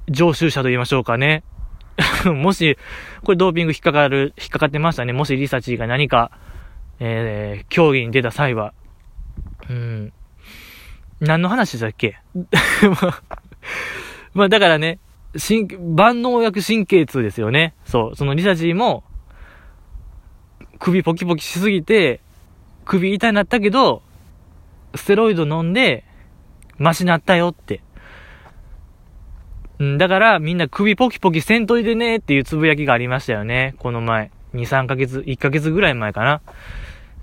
[0.07, 1.43] 常習者と言いましょうかね。
[2.23, 2.77] もし、
[3.25, 5.11] これドーピング引っかかる、引っかかってましたね。
[5.11, 6.31] もしリサチーが何か、
[7.01, 8.73] えー、競技に出た際は。
[9.69, 10.13] うん。
[11.19, 12.17] 何の話だっけ？
[14.33, 14.99] まあ だからね、
[15.37, 17.73] 神、万能薬神経痛ですよね。
[17.85, 18.15] そう。
[18.15, 19.03] そのリサジーも、
[20.79, 22.21] 首ポキポキしすぎて、
[22.85, 24.01] 首痛いなったけど、
[24.95, 26.03] ステロイド飲んで、
[26.77, 27.81] マシなったよって。
[29.79, 33.75] うん、だからみんな首ポキポキせんといてねっていうつぶやきがありましたよね。
[33.79, 34.31] この前。
[34.53, 36.41] 2、3ヶ月、1ヶ月ぐらい前かな。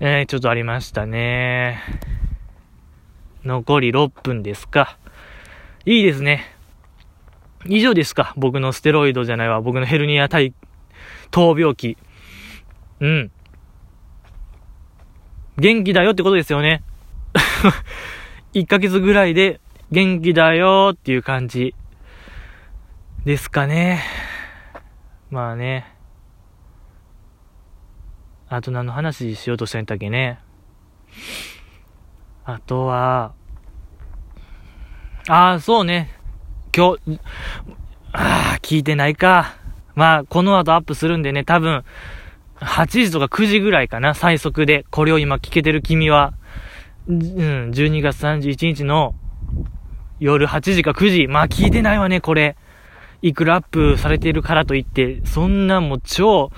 [0.01, 1.81] えー、ちょっとありましたね。
[3.45, 4.97] 残り6分ですか。
[5.85, 6.50] いいですね。
[7.65, 9.61] 以上ですか僕のステロイドじゃないわ。
[9.61, 10.53] 僕のヘルニア対、
[11.31, 11.97] 闘病気。
[12.99, 13.31] うん。
[15.57, 16.83] 元気だよってことですよね。
[18.53, 19.59] 1ヶ月ぐらいで
[19.91, 21.75] 元気だよっていう感じ
[23.25, 24.01] ですかね。
[25.29, 25.95] まあね。
[28.49, 30.39] あと何の話しようとしたんだっけね。
[32.43, 33.33] あとは、
[35.27, 36.20] ああ、そうね。
[36.75, 37.19] 今日、
[38.13, 39.55] ああ、聞いてないか。
[39.95, 41.83] まあ、この後アップするんでね、多分、
[42.61, 44.85] 8時とか9時ぐらいかな、最速で。
[44.89, 46.33] これを今聞けてる君は、
[47.07, 47.17] うん、
[47.71, 49.15] 12月31日の
[50.19, 51.27] 夜8時か9時。
[51.27, 52.55] まあ聞いてないわね、これ。
[53.21, 56.51] いくらアップされてるからといって、そんなもう超、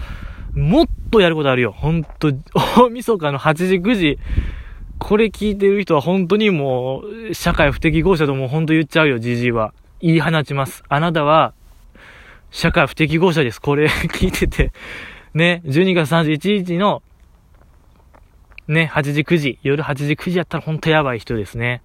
[0.53, 1.71] もっとやることあるよ。
[1.71, 4.19] ほんと、大晦日の8時9時。
[4.99, 9.73] これ聞いてる人は本当にもう、社会不適合者とも本当言っちゃうよ、じじいは。
[10.03, 10.83] 言い放ちます。
[10.89, 11.53] あなたは、
[12.51, 13.61] 社会不適合者です。
[13.61, 14.73] これ 聞いてて。
[15.33, 17.01] ね、12月31日の、
[18.67, 21.81] ね、8時9時、夜8時9時やったら本当やばい人ですね。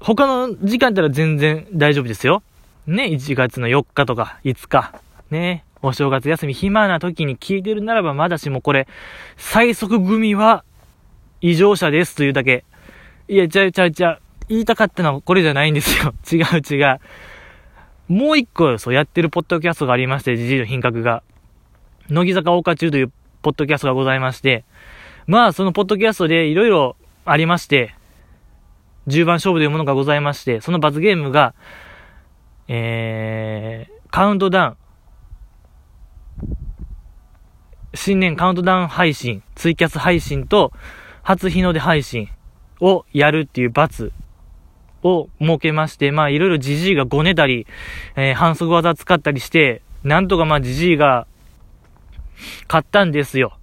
[0.00, 2.42] 他の時間だったら全然大丈夫ですよ。
[2.88, 5.00] ね、1月の4日とか5日。
[5.30, 8.88] ね、お正月休み暇な時に聞いてるならばまだしもこれ、
[9.36, 10.64] 最速組は
[11.40, 12.64] 異常者ですというだけ。
[13.28, 14.20] いや、ちゃうちゃうちゃう。
[14.48, 16.14] 言いたかったのはこれじゃないんですよ。
[16.30, 17.00] 違う違う。
[18.08, 21.22] もう一個、そうやってるポッドキャストがありまして、じじいの品格が。
[22.08, 24.64] 乃木坂岡中というポッドキャストがございまして、
[25.26, 27.94] まあ、そのポッドキャストでいろいろありまして、
[29.08, 31.54] 10番勝負というものがございまして、その罰ゲームが、
[32.68, 34.76] えー、カウントダウン。
[37.94, 40.72] 新年カウントダウン配信、ツイキャス配信と、
[41.22, 42.30] 初日の出配信
[42.80, 44.12] をやるっていう罰
[45.02, 47.66] を設けまして、まあいろいろじじいがごねたり、
[48.16, 51.26] えー、反則技使ったりして、なんとかまあじじいが
[52.68, 53.56] 勝ったんですよ。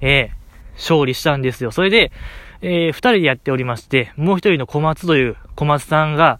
[0.00, 1.70] ええー、勝利したんですよ。
[1.70, 2.12] それで、
[2.60, 6.38] えー、二人でやっておりまして、もう一人の小松という小松さんが、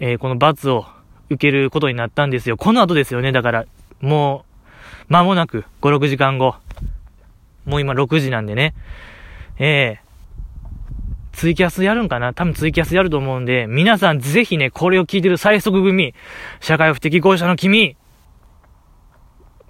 [0.00, 0.86] えー、この罰を
[1.30, 2.56] 受けることになったんですよ。
[2.56, 3.32] この後ですよね。
[3.32, 3.64] だから、
[4.00, 4.44] も
[5.08, 6.54] う、間もなく、5、6時間後。
[7.64, 8.74] もう今6時なんでね。
[9.58, 10.07] ええー、
[11.38, 12.34] ツイキャスやるんかな？
[12.34, 16.12] 多分ツイキャスやると思うんで、皆さんぜひね、これを聞いてる最速組、
[16.58, 17.96] 社会不適合者の君、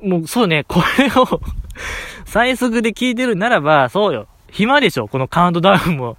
[0.03, 1.43] もうそうね、これを
[2.25, 4.29] 最速で聞いてるならば、そうよ。
[4.51, 6.17] 暇でしょこのカウントダウンも。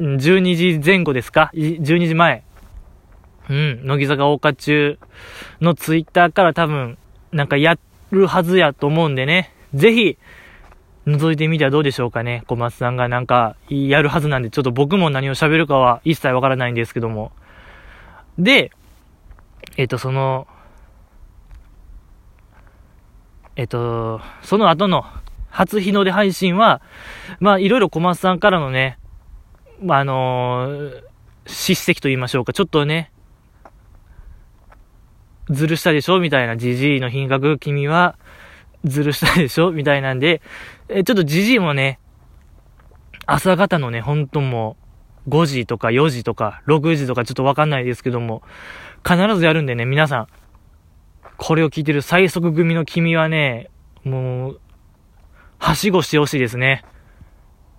[0.00, 2.42] 12時前後ですか ?12 時前。
[3.48, 3.86] うん。
[3.86, 4.98] 乃木坂大花中
[5.60, 6.98] のツイッターから多分、
[7.30, 7.78] なんかや
[8.10, 9.54] るはずやと思うんでね。
[9.74, 10.18] ぜひ、
[11.06, 12.42] 覗いてみてはどうでしょうかね。
[12.48, 17.30] 小松さんがなんか、やるはずなんで、ちょっと僕も何を喋るかは一切わからないんですけども。
[18.38, 18.72] で、
[19.76, 20.48] えっ、と、その、
[23.54, 25.04] えっ、と、その後の
[25.48, 26.82] 初日の出配信は、
[27.40, 28.98] まあ、いろいろ小松さんからのね、
[29.80, 31.02] まあのー、
[31.46, 33.12] 叱責と言いましょうか、ちょっとね、
[35.48, 36.18] ずるしたでしょ？
[36.18, 38.18] みたいな、じじいの品格、君は、
[38.84, 39.70] ずるしたでしょ？
[39.70, 40.42] みたいなんで、
[40.88, 41.98] え、ちょっとじじいもね、
[43.26, 44.76] 朝方のね、ほんとも
[45.26, 48.42] う、5時とか4時とか6時とかちょっとわかんないですけども、
[49.04, 50.26] 必ずやるんでね、皆さん、
[51.36, 53.68] これを聞いてる最速組の君はね、
[54.04, 54.60] もう、
[55.58, 56.84] はしごしてほしいですね。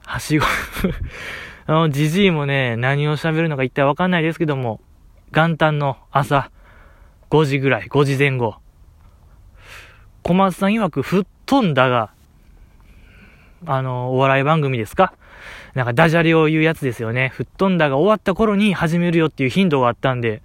[0.06, 0.46] はしご
[1.68, 4.82] あの、じじいもね、何を喋るのか一体わかんないですけども、
[5.32, 6.52] 元旦の朝、
[7.30, 8.56] 5時ぐらい、5時前後。
[10.24, 12.12] 小松さん曰く、吹っ飛んだが、
[13.66, 15.14] あの、お笑い番組ですか？
[15.74, 17.30] なんかダジャレを言うやつですよね。
[17.34, 20.42] 吹っ飛んだが終わった頃に始めるよっていう頻度があったんで、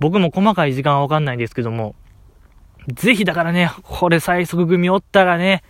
[0.00, 1.94] 僕も細かい時間はわかんないんですけども、
[2.88, 5.62] ぜひだからね、これ最速組おったらね、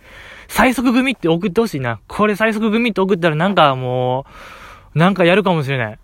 [0.47, 1.99] 最速組って送ってほしいな。
[2.07, 4.25] これ最速組って送ったらなんかも
[4.95, 5.99] う、なんかやるかもしれない。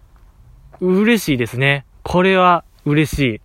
[0.82, 1.86] 嬉しいですね。
[2.04, 3.42] これは嬉し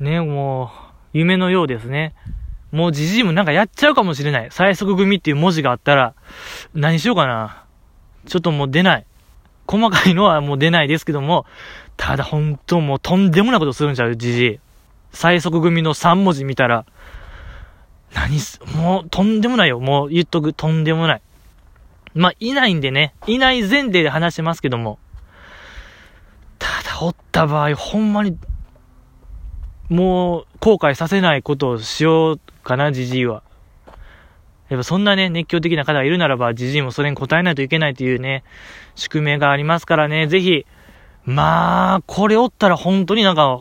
[0.00, 0.02] い。
[0.02, 0.72] ね、も
[1.14, 2.14] う、夢のようですね。
[2.72, 4.48] もうじじいもなんかやっちゃうかもしれない。
[4.50, 6.14] 最速組っていう文字があったら、
[6.74, 7.64] 何しようかな。
[8.26, 9.06] ちょっともう出ない。
[9.66, 11.46] 細かいのはもう出ないですけども、
[11.96, 14.58] ただ本当もうとんでもないことするんちゃう、じじい。
[15.12, 16.86] 最速組の3文字見たら、
[18.14, 19.78] 何す、もうとんでもないよ。
[19.78, 21.22] もう言っとく、とんでもない。
[22.14, 24.98] まあ、いないんでね、いない前提で話しますけども、
[26.58, 28.36] ただおった場合、ほんまに、
[29.92, 33.42] もう後悔させないことをしようかな、じじいは。
[34.70, 38.42] やっぱそんなね、熱狂的な方がいるならば、じじいもそれに応えないといけないというね、
[38.94, 40.64] 宿命がありますからね、ぜひ、
[41.26, 43.60] まあ、これおったら本当になんか、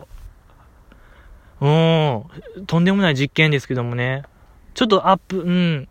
[1.60, 4.24] うん、とんでもない実験ですけどもね。
[4.74, 5.90] ちょっとアップ、うん。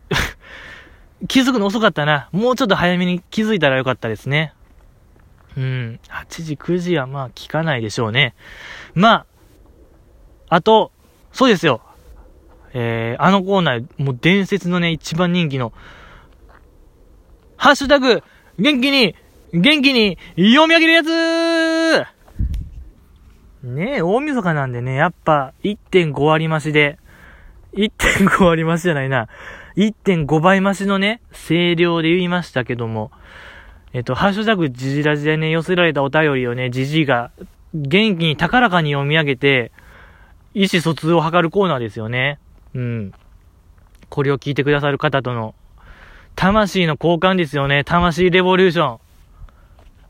[1.29, 2.31] 気づくの遅かったな。
[2.33, 4.55] もうちょっと早めに気づいたらよかったですね。
[5.55, 6.01] うん。
[6.09, 8.35] 8時、9時はまあ聞かないでしょうね。
[8.95, 9.27] まあ、
[10.51, 10.91] あと、
[11.33, 11.81] そうですよ。
[12.75, 15.73] えー、あのコーナー、もう伝説のね、一番人気の、
[17.57, 18.23] ハッシュタグ、
[18.59, 19.15] 元気に、
[19.53, 22.07] 元気に読み上げるやつ
[23.63, 26.99] ねえ、大晦日なんでね、やっぱ1.5割増しで、
[27.75, 29.29] 1.5割増しじゃないな。
[29.77, 33.13] 1.5倍増しのね、声量で言いましたけども、
[33.93, 37.31] えっと、ハッシュタグジジラジでね、寄せられたお便りをね、ジジが
[37.75, 39.73] 元気に高らかに読み上げて、
[40.55, 42.39] 意思疎通を図るコーナーですよね。
[42.75, 43.13] うん。
[44.09, 45.55] これを聞いてくださる方との、
[46.35, 47.85] 魂の交換ですよね。
[47.85, 48.99] 魂レボリューション。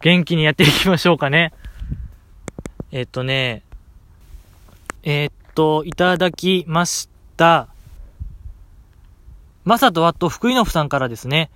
[0.00, 1.52] 元気にやっていきましょうかね。
[2.92, 3.62] えっとね、
[5.02, 7.68] えー、っと、いただきました。
[9.64, 11.50] まさとわっと福井のふさんからですね。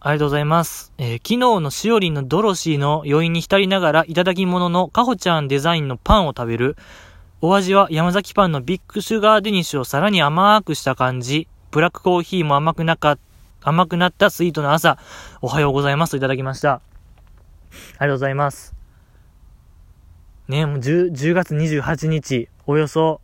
[0.00, 0.92] ありがとうございます。
[0.98, 6.76] えー、昨日のしおりんのドロシーの余韻に浸りながらいただき物のかほちゃんデザインのパンを食べる。
[7.40, 11.46] お味は山崎パンのビッグシュガーデニッシュをさらに甘くした感じ。
[11.70, 13.16] ブラックコーヒーも甘くなか、
[13.62, 14.98] 甘くなったスイートな朝。
[15.40, 16.72] おはようございますといただきました。
[16.72, 18.74] ありがとうございます。
[20.48, 23.20] ね、もう 10, 10月28日、およそ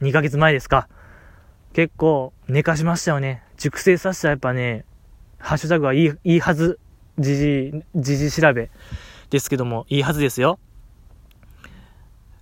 [0.00, 0.88] 2ヶ月前ですか。
[1.74, 3.42] 結構寝かしましたよね。
[3.58, 4.86] 熟成させたらやっぱね、
[5.36, 6.78] ハッシュタグはいい、いいはず。
[7.18, 8.70] じじ、じじ調べ。
[9.28, 10.58] ですけども、いいはずですよ。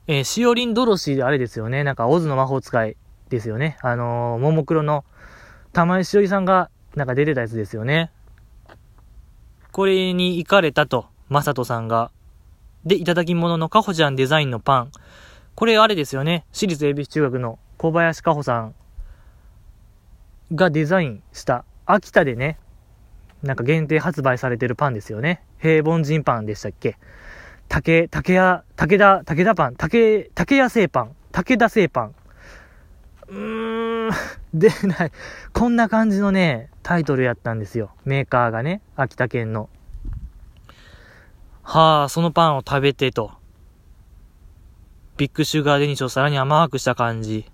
[0.06, 1.84] えー、しおりんドロシーであれですよね。
[1.84, 2.96] なんか、オズの魔法使い
[3.28, 3.76] ですよね。
[3.82, 5.04] あのー、ももクロの
[5.72, 8.10] 玉井しおりさんが、なんか出てたやつですよね。
[9.72, 12.10] これに行かれたと、まさとさんが。
[12.84, 14.92] で、いただき物のかほちゃんデザインのパン。
[15.54, 16.44] これあれですよね。
[16.52, 18.74] 私立恵比寿中学の小林かほさん
[20.54, 22.58] がデザインした秋田でね、
[23.42, 25.42] なんか限定発売されてるパンですよね。
[25.60, 26.98] 平凡人パンでしたっけ
[27.70, 32.14] 竹、竹屋、竹田、竹田パン、竹、竹屋製パン、竹田製パン。
[33.28, 34.11] うーん、
[34.52, 35.12] 出ない。
[35.52, 37.92] こんな感じのね、タイトルやったんですよ。
[38.04, 39.68] メーカーがね、秋田県の。
[41.62, 43.30] はあ、そのパンを食べてと。
[45.16, 47.48] ビッグシュガーデニッシュをさらに甘くした感じ。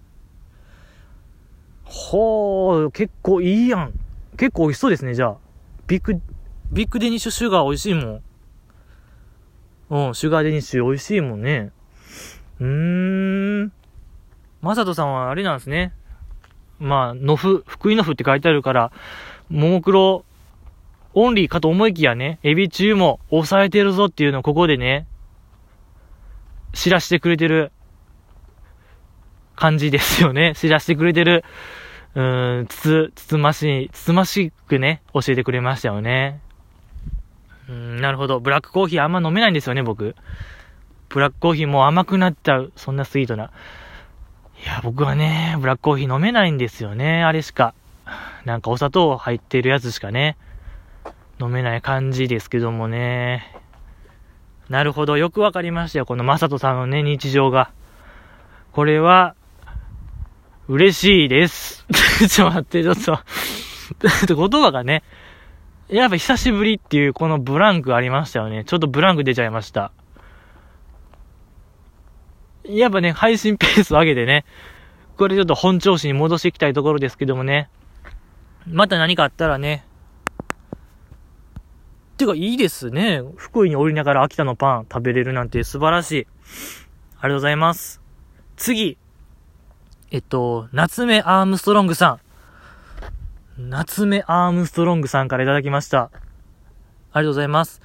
[1.84, 3.92] ほー、結構いいやん。
[4.38, 5.36] 結構美味しそうですね、じゃあ。
[5.86, 6.22] ビッグ、
[6.72, 8.22] ビッグデニッシュシュガー美味しいもん。
[9.90, 11.70] うん、シュガーデニッシュ美味しいもんね。
[12.60, 13.72] うーん。
[14.62, 15.92] まさとさんはあれなんですね。
[16.78, 18.92] まあ、のふ、福井のふって書いてあるから、
[19.48, 20.24] ももクロ
[21.14, 25.06] オンリーかと思いきやね、エビ中も抑えてるぞっていうのをここでね、
[26.72, 27.72] 知らしてくれてる
[29.54, 30.54] 感じですよね。
[30.54, 31.44] 知らしてくれてる
[32.14, 36.40] うーん、つつ、つつましい、つつましくね、教えてくれましたよね。
[37.68, 38.40] うん、なるほど。
[38.40, 40.14] ブラックコーヒーあんま飲めないんですよね、僕。
[41.08, 42.72] ブラックコーヒーもう甘くなっちゃう。
[42.76, 43.50] そんなスイートな。
[44.64, 47.74] いや、僕はね、ブラックコーヒー飲めないんですよね、あれしか。
[48.44, 50.36] なんかお砂糖入ってるやつしかね、
[51.40, 53.52] 飲めない感じですけどもね。
[54.68, 57.70] なるほど、よくわかりましたよ、このマサトさんのね、日常が。
[58.72, 59.34] これは、
[60.68, 61.86] 嬉しいです。
[62.28, 62.96] ちょっと待って、ちょっ
[64.26, 65.02] と 言葉がね、
[65.88, 68.64] やっぱ久しぶりっていうこのブランクありましたよね。
[68.64, 69.92] ちょっとブランク出ちゃいました。
[72.64, 74.44] やっぱね、配信ペースを上げてね、
[75.16, 77.70] これちょっと本調子に戻していきたいところですけどもね。
[78.66, 79.84] また何かあったらね。
[82.16, 83.22] てか、いいですね。
[83.36, 86.26] 福井に降りながら秋田のパン食べれるなんて素晴らしい。
[87.18, 88.00] ありがとうございます。
[88.56, 88.98] 次。
[90.10, 92.25] えっと、夏目アームストロングさん。
[93.58, 96.02] 夏目アームストロングさんからいただきました。
[96.02, 96.18] あり
[97.14, 97.80] がとうございます。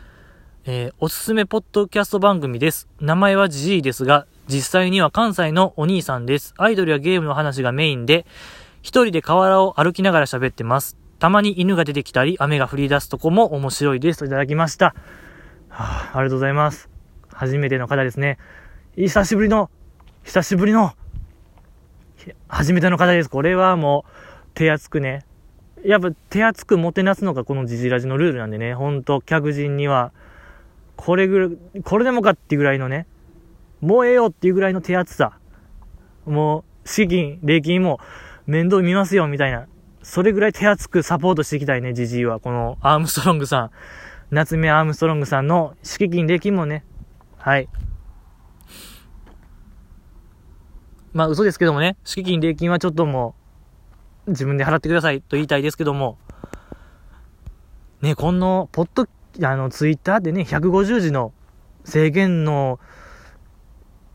[0.66, 2.90] えー、おすすめポッドキャスト番組です。
[3.00, 6.54] 名前はジジイですが、実際には関西のお兄さんです。
[6.58, 8.26] アイドルやゲームの話がメインで、
[8.82, 10.98] 一人で河原を歩きながら喋ってます。
[11.20, 14.20] たまに犬が出てきたり、雨が降り出すとこも面白いです。
[14.20, 14.88] といただきました。
[15.70, 16.90] はあ、ありがとうございます。
[17.32, 18.40] 初めての方ですね。
[18.98, 19.70] 久しぶりの、
[20.26, 20.92] 久しぶりの、
[22.50, 23.30] 初めての方です。
[23.30, 24.12] これはもう、
[24.54, 25.24] 手厚くね。
[25.84, 30.12] やっぱ手厚くもてなすのがこのジジラジのルールなんでね、ほんと、客人には、
[30.96, 33.08] これぐらい、これでもかっていうぐらいのね、
[33.80, 35.38] もうええよっていうぐらいの手厚さ。
[36.26, 38.00] もう、資金、礼金も
[38.46, 39.68] 面倒見ますよ、みたいな。
[40.04, 42.40] それぐらい手厚くサポートしていきたいね、ジジイは。
[42.40, 43.72] このアームストロングさん。
[44.30, 46.86] 夏目アームストロングさんの敷金、礼金もね、
[47.38, 47.68] はい。
[51.14, 53.41] まあ嘘ですけどもね、敷金、礼金はちょっともう、
[54.28, 56.18] 自分で払ってくださいと言いたいですけども、
[58.02, 59.08] ね、この、ポッド、
[59.48, 61.34] あの、ツイッターでね、150字の
[61.86, 62.80] 制限の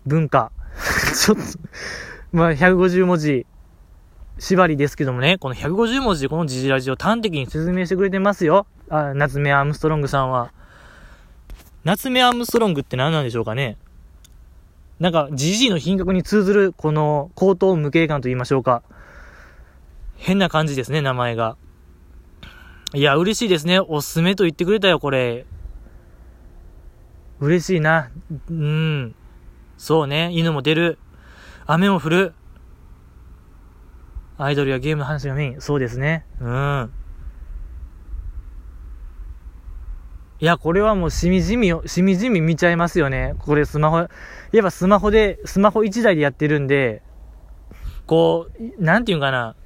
[0.07, 0.53] 文化、
[1.15, 1.43] ちょっと、
[2.33, 3.47] まあ、150文字
[4.39, 8.67] 縛りですけどもね、この150文字でこの時事ラジオ端的に説明してくれてますよ。
[8.91, 10.53] あ、夏目アームストロングさんは。
[11.85, 13.79] 夏目アームストロングって何なんでしょうかね
[15.01, 18.83] なんか、ジジイの品格に通ずる、この、高等無形感と言いましょうか。
[20.17, 21.57] 変な感じですね、名前が。
[22.95, 23.81] いや、嬉しいですね。
[23.81, 25.47] おすすめと言ってくれたよ、これ。
[27.41, 28.11] 嬉しいな。
[28.51, 29.15] うん。
[29.77, 30.99] そうね、犬も出る。
[31.67, 32.35] 雨も降る。
[34.39, 35.61] アイドルやゲームの話がメイン。
[35.61, 36.25] そうですね。
[36.41, 36.91] うん。
[40.39, 43.35] いや、これはもうしみじみ、しみじみ見ちゃいますよね。
[43.39, 44.09] これスマホ、やっ
[44.63, 47.03] ぱスマホで、スマホ1台でやってるんで、
[48.07, 48.49] こ
[48.79, 49.57] う、なんていうかな。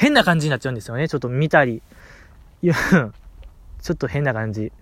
[0.00, 1.08] 変な感じになっちゃうんですよね。
[1.08, 1.82] ちょっと見たり。
[2.62, 2.74] いや、
[3.82, 4.72] ちょっと変な感じ。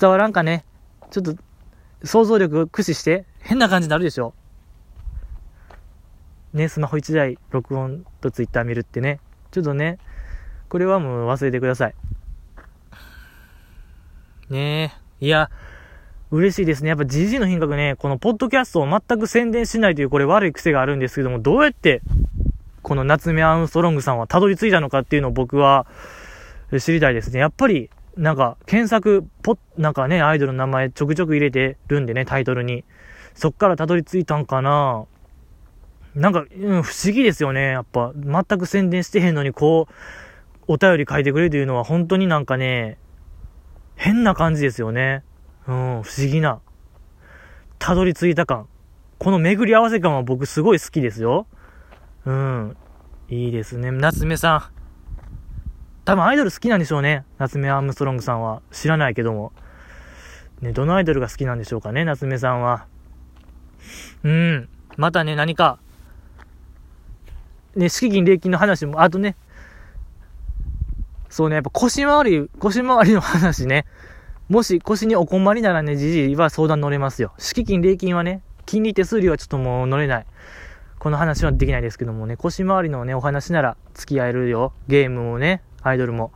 [0.00, 0.64] 伝わらんかね。
[1.12, 1.36] ちょっと、
[2.02, 4.34] 想像力駆使して、変な感じになるでしょ。
[6.52, 9.20] ね、スマホ1台、録音とツイッター見るってね。
[9.52, 9.98] ちょっとね、
[10.68, 11.94] これはもう忘れてください。
[14.50, 15.26] ねえ。
[15.26, 15.48] いや、
[16.32, 16.88] 嬉しいですね。
[16.88, 22.02] やっぱ GG の品格ね、このポッドキャストを全く宣伝しないというこれ悪い癖があるんですけども、どうやって
[22.84, 25.86] この夏目アームストロングさんはたどり着いたのかっていうのを僕は
[26.78, 27.40] 知りたいですね。
[27.40, 32.84] やっぱり、なんか、検索、ポなんかね、アイドルの名前ちょくちょく入れてるんでね、タイトルに。
[33.34, 35.06] そっからたどり着いたんかな
[36.14, 37.70] なんか、うん、不思議ですよね。
[37.70, 39.92] やっぱ、全く宣伝してへんのに、こう、
[40.68, 42.98] お便り書いてくれるというのは本当になんかね、
[43.96, 45.22] 変な感じですよね。
[45.66, 46.60] うん、不思議な。
[47.78, 48.66] たどり着いた感。
[49.18, 51.46] この巡り合わせ感は僕すごい好きですよ。
[52.26, 52.76] うん。
[53.28, 53.90] いいですね。
[53.90, 54.62] 夏目さん。
[56.04, 57.24] 多分アイドル好きなんでしょうね。
[57.38, 58.62] 夏目アームストロングさんは。
[58.72, 59.52] 知らないけども。
[60.60, 62.86] ね、どのアイドルが好きなんでしょうかね、夏目さんは。
[64.22, 64.68] うん。
[64.96, 65.78] またね、何か、
[67.74, 69.36] ね、敷金礼金の話も、あとね、
[71.28, 73.84] そうね、やっぱ腰回り、腰回りの話ね。
[74.48, 77.32] もし腰にお困りならね、じじいは相談乗れますよ。
[77.38, 80.26] 敷金、礼金はね、金利手数料はちょっともう乗れない。
[81.04, 84.72] この話はできないですけどもね、腰回りのね、お話なら付き合えるよ。
[84.88, 86.32] ゲームもね、アイドルも。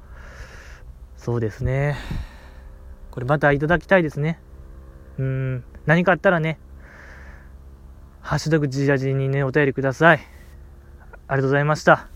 [1.16, 1.96] そうですね。
[3.10, 4.38] これまたいただきたいですね。
[5.16, 6.58] うん、何かあったらね、
[8.20, 10.18] ハッシュタグジジラジにね、お便りください。
[10.18, 12.06] ありがとうございました。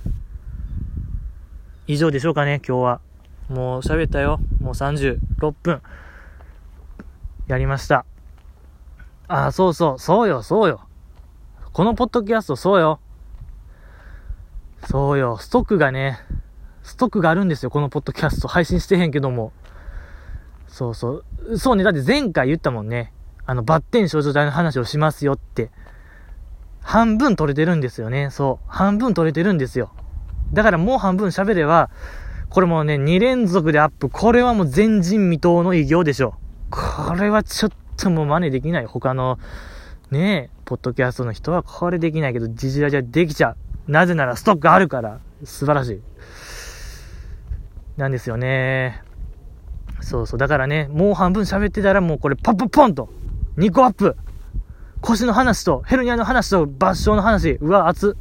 [1.86, 3.00] 以上でしょうかね、今日は。
[3.48, 4.40] もう喋ったよ。
[4.60, 5.80] もう36分。
[7.46, 8.04] やりました。
[9.26, 10.82] あ、そうそう、そうよ、そうよ。
[11.72, 13.00] このポッドキャスト、そうよ。
[14.90, 16.18] そうよ、ストックがね、
[16.82, 18.48] ストックがあるんですよ、このポッドキャスト。
[18.48, 19.52] 配信してへんけども。
[20.68, 21.58] そうそう。
[21.58, 23.14] そうね、だって前回言ったもんね。
[23.46, 25.70] あの、バッテン少女隊の話をしますよって。
[26.82, 28.28] 半分取れてるんですよね。
[28.30, 28.66] そう。
[28.68, 29.92] 半分取れてるんですよ。
[30.52, 31.88] だからもう半分喋れば、
[32.50, 34.10] これもね、2連続でアップ。
[34.10, 36.34] これはもう前人未到の偉業でしょ。
[36.68, 38.84] これはちょっともう真似できない。
[38.84, 39.38] 他の、
[40.12, 43.56] ねえ、ポッドキャストの人はこれできないけど、ジジラじゃできちゃ
[43.88, 43.90] う。
[43.90, 45.20] なぜならストックあるから。
[45.42, 46.00] 素晴らしい。
[47.96, 49.02] なんですよね。
[50.02, 50.38] そうそう。
[50.38, 53.08] だからね、もう半分喋ってたらもうこれパッパッポンと、
[53.56, 54.14] 2個アップ。
[55.00, 57.52] 腰の話と、ヘルニアの話と、抜笑の話。
[57.62, 58.18] うわ、熱。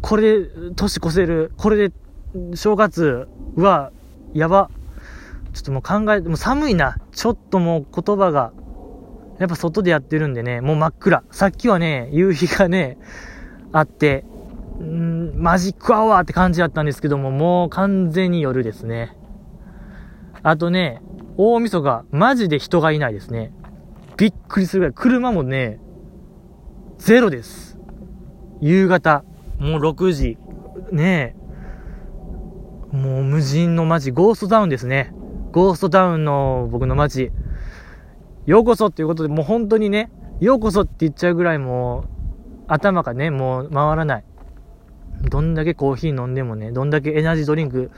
[0.00, 1.92] これで年越せる、これで
[2.54, 3.26] 正月、
[3.56, 3.90] うわ、
[4.32, 4.70] やば。
[5.54, 6.98] ちょっともう考え、もう寒いな。
[7.10, 8.52] ちょっともう言葉が、
[9.38, 11.24] やっぱ外でやってるんでね、もう真っ暗。
[11.30, 12.98] さっきはね、夕日がね、
[13.72, 14.24] あって、
[14.80, 19.16] んマジックアワーって感じだったんですけども、もう完全に夜ですね。
[20.42, 21.02] あとね、
[21.36, 23.52] 大晦日、マジで人がいないですね。
[24.16, 24.94] びっくりするぐらい。
[24.94, 25.80] 車もね、
[26.98, 27.78] ゼロです。
[28.60, 29.24] 夕方。
[29.58, 30.38] もう6時。
[30.92, 31.34] ね
[32.92, 32.96] え。
[32.96, 35.12] もう無人の街、ゴーストタウンですね。
[35.50, 37.32] ゴーストタウンの僕の街。
[38.46, 42.08] ようこそっていうことで、もう本当にね、ようこそって言っちゃうぐらいもう、
[42.68, 44.24] 頭がね、もう回らない。
[45.30, 47.90] どんだけコーヒー飲んでもね、どんだけエナジードリンク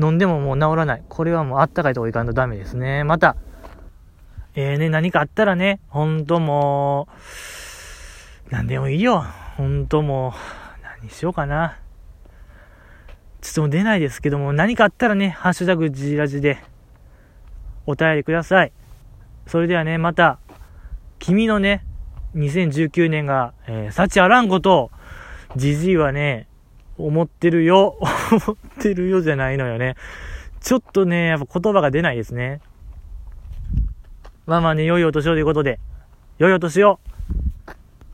[0.00, 1.02] 飲んでももう治らない。
[1.08, 3.04] これはもうあったかいとこ行かんとダメですね。
[3.04, 3.36] また、
[4.54, 7.08] えーね、何かあったらね、ほんとも
[8.50, 9.24] う、なんでもいいよ。
[9.56, 10.32] ほんともう、
[11.02, 11.78] にしようかな。
[13.40, 16.58] ちょっと出ないですけども、何かあったらね、ハッシュタグジラジで
[17.86, 18.72] お便りください。
[19.46, 20.38] それではね、また、
[21.18, 21.84] 君のね、
[22.36, 24.90] 2019年が、えー、幸あらんことを、
[25.56, 26.48] じじいはね、
[26.98, 27.98] 思ってるよ、
[28.46, 29.96] 思ってるよじゃないのよね。
[30.60, 32.60] ちょっとね、やっぱ言葉が出ないですね。
[34.46, 35.78] まあまあね、良いお年をということで、
[36.38, 37.00] 良いお年を